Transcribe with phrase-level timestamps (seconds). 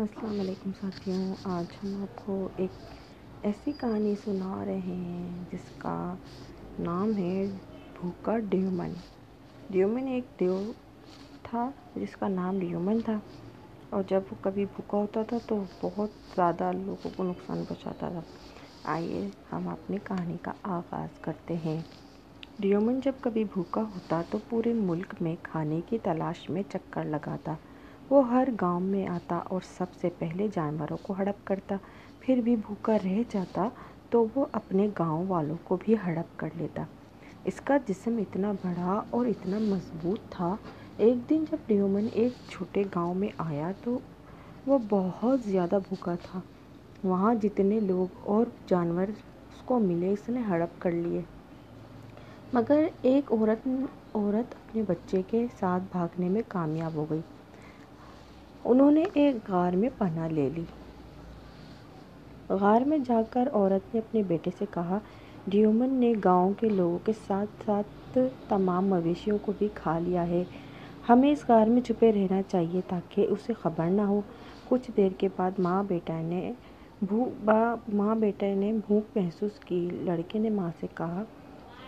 [0.00, 2.94] السلام علیکم ساتھیوں، آج ہم آپ کو ایک
[3.42, 6.14] ایسی کہانی سنا رہے ہیں جس کا
[6.78, 7.46] نام ہے
[7.94, 8.92] بھوکا ڈیومن
[9.70, 10.72] ڈیومن ایک دیو
[11.44, 13.18] تھا جس کا نام ڈیومن تھا۔
[13.90, 18.22] اور جب وہ کبھی بھوکا ہوتا تھا تو بہت زیادہ لوگوں کو نقصان پہنچاتا تھا۔
[18.92, 19.20] آئیے
[19.52, 21.80] ہم اپنی کہانی کا آغاز کرتے ہیں۔
[22.58, 27.54] ڈیومن جب کبھی بھوکا ہوتا تو پورے ملک میں کھانے کی تلاش میں چکر لگاتا۔
[28.10, 31.76] وہ ہر گاؤں میں آتا اور سب سے پہلے جانوروں کو ہڑپ کرتا،
[32.20, 33.68] پھر بھی بھوکا رہ جاتا
[34.10, 36.84] تو وہ اپنے گاؤں والوں کو بھی ہڑپ کر لیتا۔
[37.44, 40.54] اس کا جسم اتنا بڑا اور اتنا مضبوط تھا،
[40.98, 43.98] ایک دن جب ڈیومن ایک چھوٹے گاؤں میں آیا تو
[44.66, 46.40] وہ بہت زیادہ بھوکا تھا۔
[47.02, 51.22] وہاں جتنے لوگ اور جانور اس کو ملے، اس نے ہڑپ کر لیے۔
[52.52, 53.68] مگر ایک عورت
[54.14, 57.20] عورت اپنے بچے کے ساتھ بھاگنے میں کامیاب ہو گئی۔
[58.64, 60.64] انہوں نے ایک غار میں پناہ لے لی۔
[62.48, 64.98] غار میں جا کر عورت نے اپنے بیٹے سے کہا،
[65.46, 70.44] ڈیومن نے گاؤں کے لوگوں کے ساتھ ساتھ تمام مویشیوں کو بھی کھا لیا ہے۔
[71.08, 74.20] ہمیں اس غار میں چھپے رہنا چاہیے تاکہ اسے خبر نہ ہو۔
[74.70, 76.52] کچھ دیر کے بعد ماں بیٹا نے
[77.98, 81.22] ماں بیٹے نے بھوک محسوس کی۔ لڑکے نے ماں سے کہا،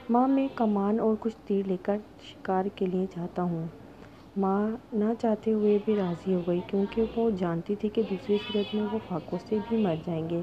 [0.09, 1.99] ماں، میں کمان اور کچھ تیر لے کر
[2.31, 3.67] شکار کے لیے جاتا ہوں۔
[4.37, 8.75] ماں نہ چاہتے ہوئے بھی راضی ہو گئی کیونکہ وہ جانتی تھی کہ دوسری صورت
[8.75, 10.41] میں وہ فاقوں سے بھی مر جائیں گے۔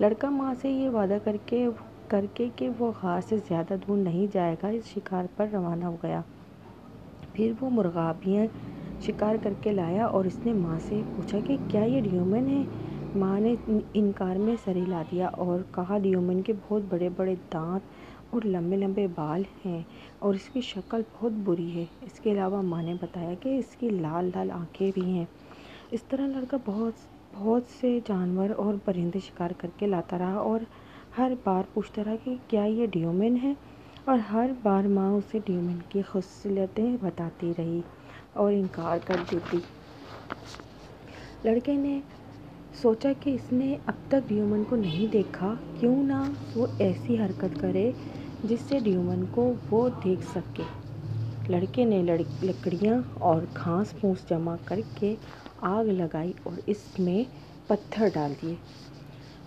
[0.00, 1.66] لڑکا ماں سے یہ وعدہ کر کے
[2.10, 5.84] کر کے کہ وہ غار سے زیادہ دور نہیں جائے گا، اس شکار پر روانہ
[5.84, 6.20] ہو گیا۔
[7.34, 8.46] پھر وہ مرغابیاں
[9.02, 12.62] شکار کر کے لایا اور اس نے ماں سے پوچھا کہ کیا یہ ڈیومن ہے؟
[13.14, 13.54] ماں نے
[13.94, 17.84] انکار میں سر ہلا دیا اور کہا، ڈیومن کے بہت بڑے بڑے دانت
[18.30, 19.82] اور لمبے لمبے بال ہیں
[20.18, 23.76] اور اس کی شکل بہت بری ہے۔ اس کے علاوہ ماں نے بتایا کہ اس
[23.78, 25.24] کی لال لال آنکھیں بھی ہیں۔
[25.90, 26.92] اس طرح لڑکا بہت
[27.34, 30.60] بہت سے جانور اور پرندے شکار کر کے لاتا رہا اور
[31.18, 33.52] ہر بار پوچھتا رہا کہ کیا یہ ڈیومن ہے؟
[34.04, 37.80] اور ہر بار ماں اسے ڈیومن کی خصوصیتیں بتاتی رہی
[38.32, 39.58] اور انکار کر دیتی۔
[41.44, 42.00] لڑکے نے
[42.82, 46.14] سوچا کہ اس نے اب تک ڈیومن کو نہیں دیکھا، کیوں نہ
[46.54, 47.90] وہ ایسی حرکت کرے
[48.42, 50.62] جس سے ڈیومن کو وہ دیکھ سکے۔
[51.48, 52.02] لڑکے نے
[52.42, 55.14] لکڑیاں اور گھاس پھوس جمع کر کے
[55.70, 57.22] آگ لگائی اور اس میں
[57.66, 58.54] پتھر ڈال دیے۔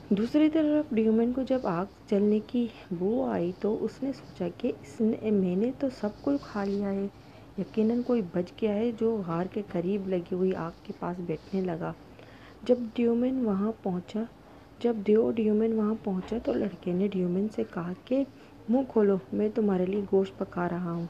[0.10, 4.72] دوسری طرف ڈیومن کو جب آگ جلنے کی بو آئی تو اس نے سوچا کہ
[4.82, 7.08] اس نے، میں نے تو سب کو کھا لیا ہے۔
[7.58, 11.62] یقیناً کوئی بچ گیا ہے جو غار کے قریب لگی ہوئی آگ کے پاس بیٹھنے
[11.62, 11.92] لگا۔
[12.64, 14.24] جب ڈیومن وہاں پہنچا،
[14.80, 18.24] جب دیو ڈیومن وہاں پہنچا تو لڑکے نے ڈیومن سے کہا کہ
[18.70, 21.06] منہ کھولو، میں تمہارے لیے گوشت پکا رہا ہوں۔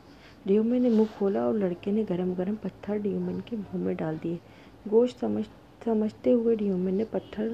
[0.46, 4.16] ڈیومن نے منہ کھولا اور لڑکے نے گرم گرم پتھر ڈیومن کے منہ میں ڈال
[4.24, 4.36] دیے۔
[4.92, 5.50] گوشت سمجھ،
[5.84, 7.48] سمجھتے ہوئے ڈیومن نے پتھر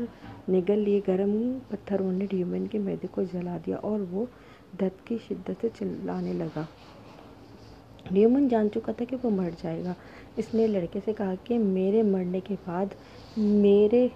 [0.49, 4.25] نگل لیے۔ گرم پتھروں نے ڈیومن کے معدے کو جلا دیا اور وہ
[4.79, 6.63] درد کی شدت سے چلانے لگا۔
[8.11, 9.93] ڈیومن جان چکا تھا کہ وہ مر جائے گا۔
[10.37, 12.93] اس نے لڑکے سے کہا کہ میرے مرنے کے بعد
[13.37, 14.07] میرے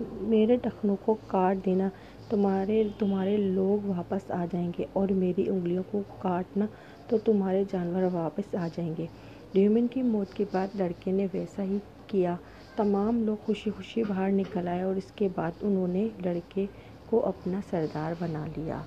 [0.00, 1.88] میرے ٹخنوں کو کاٹ دینا،
[2.30, 6.66] تمہارے تمہارے لوگ واپس آ جائیں گے اور میری انگلیوں کو کاٹنا
[7.08, 9.06] تو تمہارے جانور واپس آ جائیں گے۔
[9.52, 12.34] ڈیومن کی موت کے بعد لڑکے نے ویسا ہی کیا۔
[12.76, 16.66] تمام لوگ خوشی خوشی باہر نکل آئے اور اس کے بعد انہوں نے لڑکے
[17.06, 18.80] کو اپنا سردار بنا لیا۔